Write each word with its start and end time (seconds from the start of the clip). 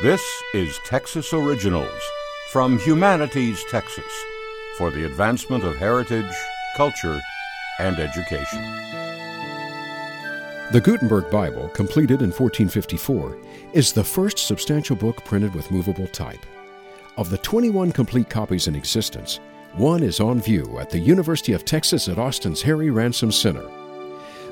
This 0.00 0.42
is 0.52 0.80
Texas 0.84 1.32
Originals 1.32 2.00
from 2.50 2.76
Humanities 2.80 3.62
Texas 3.70 4.12
for 4.76 4.90
the 4.90 5.04
advancement 5.04 5.62
of 5.62 5.76
heritage, 5.76 6.34
culture, 6.76 7.20
and 7.78 7.96
education. 8.00 8.62
The 10.72 10.80
Gutenberg 10.82 11.30
Bible, 11.30 11.68
completed 11.68 12.20
in 12.20 12.30
1454, 12.30 13.38
is 13.74 13.92
the 13.92 14.02
first 14.02 14.38
substantial 14.38 14.96
book 14.96 15.24
printed 15.24 15.54
with 15.54 15.70
movable 15.70 16.08
type. 16.08 16.44
Of 17.16 17.30
the 17.30 17.38
21 17.38 17.92
complete 17.92 18.28
copies 18.28 18.66
in 18.66 18.74
existence, 18.74 19.38
one 19.74 20.02
is 20.02 20.18
on 20.18 20.40
view 20.40 20.80
at 20.80 20.90
the 20.90 20.98
University 20.98 21.52
of 21.52 21.64
Texas 21.64 22.08
at 22.08 22.18
Austin's 22.18 22.62
Harry 22.62 22.90
Ransom 22.90 23.30
Center. 23.30 23.70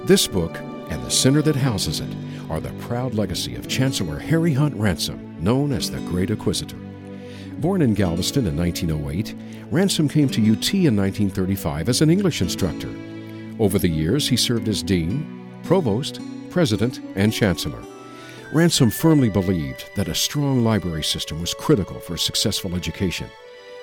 This 0.04 0.29
book 0.29 0.57
and 0.91 1.02
the 1.02 1.11
center 1.11 1.43
that 1.43 1.57
houses 1.57 1.98
it 1.98 2.14
are 2.48 2.61
the 2.61 2.72
proud 2.75 3.14
legacy 3.14 3.57
of 3.57 3.68
Chancellor 3.68 4.18
Harry 4.18 4.52
Hunt 4.52 4.74
Ransom, 4.77 5.30
known 5.42 5.72
as 5.72 5.90
the 5.90 6.00
Great 6.00 6.30
Inquisitor. 6.30 6.76
Born 7.58 7.82
in 7.82 7.94
Galveston 7.94 8.46
in 8.46 8.56
1908, 8.56 9.34
Ransom 9.70 10.08
came 10.08 10.28
to 10.28 10.40
UT 10.40 10.74
in 10.74 10.96
1935 10.96 11.88
as 11.88 12.00
an 12.00 12.10
English 12.10 12.40
instructor. 12.40 12.88
Over 13.58 13.78
the 13.78 13.88
years, 13.88 14.28
he 14.28 14.36
served 14.36 14.68
as 14.68 14.82
dean, 14.82 15.46
provost, 15.64 16.20
president, 16.50 17.00
and 17.16 17.32
chancellor. 17.32 17.82
Ransom 18.52 18.90
firmly 18.90 19.28
believed 19.28 19.90
that 19.94 20.08
a 20.08 20.14
strong 20.14 20.64
library 20.64 21.04
system 21.04 21.41
was 21.41 21.54
critical 21.54 22.00
for 22.00 22.16
successful 22.16 22.74
education, 22.74 23.28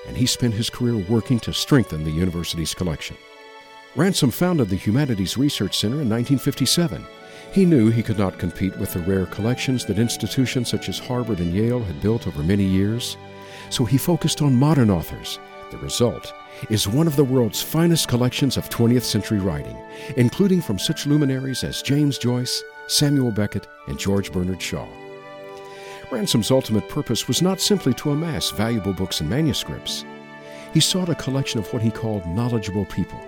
and 0.06 0.16
he 0.16 0.26
spent 0.26 0.54
his 0.54 0.68
career 0.68 0.96
working 1.08 1.40
to 1.40 1.52
strengthen 1.52 2.04
the 2.04 2.10
university's 2.10 2.74
collection. 2.74 3.16
Ransom 3.96 4.30
founded 4.30 4.68
the 4.68 4.76
Humanities 4.76 5.38
Research 5.38 5.78
Center 5.78 6.02
in 6.02 6.10
1957. 6.10 7.04
He 7.52 7.64
knew 7.64 7.90
he 7.90 8.02
could 8.02 8.18
not 8.18 8.38
compete 8.38 8.76
with 8.76 8.92
the 8.92 9.00
rare 9.00 9.26
collections 9.26 9.84
that 9.86 9.98
institutions 9.98 10.68
such 10.68 10.88
as 10.88 10.98
Harvard 10.98 11.40
and 11.40 11.52
Yale 11.52 11.82
had 11.82 12.00
built 12.00 12.26
over 12.26 12.42
many 12.42 12.64
years, 12.64 13.16
so 13.70 13.84
he 13.84 13.98
focused 13.98 14.42
on 14.42 14.54
modern 14.54 14.90
authors. 14.90 15.38
The 15.70 15.78
result 15.78 16.32
is 16.70 16.88
one 16.88 17.06
of 17.06 17.16
the 17.16 17.24
world's 17.24 17.62
finest 17.62 18.08
collections 18.08 18.56
of 18.56 18.68
20th 18.68 19.02
century 19.02 19.38
writing, 19.38 19.76
including 20.16 20.60
from 20.60 20.78
such 20.78 21.06
luminaries 21.06 21.64
as 21.64 21.82
James 21.82 22.18
Joyce, 22.18 22.62
Samuel 22.86 23.30
Beckett, 23.30 23.66
and 23.86 23.98
George 23.98 24.32
Bernard 24.32 24.60
Shaw. 24.60 24.86
Ransom's 26.10 26.50
ultimate 26.50 26.88
purpose 26.88 27.28
was 27.28 27.42
not 27.42 27.60
simply 27.60 27.92
to 27.94 28.10
amass 28.10 28.50
valuable 28.50 28.94
books 28.94 29.20
and 29.20 29.28
manuscripts. 29.28 30.04
He 30.72 30.80
sought 30.80 31.10
a 31.10 31.14
collection 31.14 31.60
of 31.60 31.70
what 31.72 31.82
he 31.82 31.90
called 31.90 32.26
knowledgeable 32.26 32.86
people. 32.86 33.20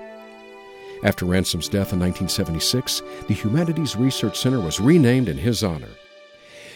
After 1.03 1.25
Ransom's 1.25 1.69
death 1.69 1.93
in 1.93 2.01
1976, 2.01 3.03
the 3.27 3.34
Humanities 3.34 3.97
Research 3.97 4.39
Center 4.39 4.61
was 4.61 4.81
renamed 4.81 5.29
in 5.29 5.39
his 5.39 5.65
honor. 5.65 5.89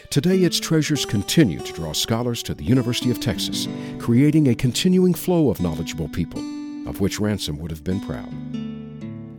Today, 0.08 0.38
its 0.38 0.58
treasures 0.58 1.04
continue 1.04 1.58
to 1.58 1.72
draw 1.72 1.92
scholars 1.92 2.42
to 2.44 2.54
the 2.54 2.64
University 2.64 3.10
of 3.10 3.20
Texas, 3.20 3.68
creating 3.98 4.48
a 4.48 4.54
continuing 4.54 5.12
flow 5.12 5.50
of 5.50 5.60
knowledgeable 5.60 6.08
people, 6.08 6.40
of 6.88 7.00
which 7.00 7.20
Ransom 7.20 7.58
would 7.58 7.70
have 7.70 7.84
been 7.84 8.00
proud. 8.00 8.32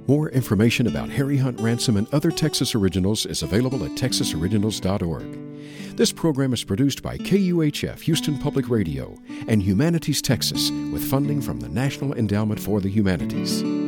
More 0.08 0.30
information 0.30 0.86
about 0.86 1.10
Harry 1.10 1.38
Hunt 1.38 1.60
Ransom 1.60 1.98
and 1.98 2.08
other 2.14 2.30
Texas 2.30 2.76
originals 2.76 3.26
is 3.26 3.42
available 3.42 3.84
at 3.86 3.92
texasoriginals.org. 3.92 5.98
This 5.98 6.12
program 6.12 6.54
is 6.54 6.64
produced 6.64 7.02
by 7.02 7.18
KUHF 7.18 8.02
Houston 8.02 8.38
Public 8.38 8.70
Radio 8.70 9.18
and 9.48 9.64
Humanities 9.64 10.22
Texas 10.22 10.70
with 10.92 11.10
funding 11.10 11.42
from 11.42 11.60
the 11.60 11.70
National 11.70 12.14
Endowment 12.14 12.60
for 12.60 12.82
the 12.82 12.90
Humanities. 12.90 13.85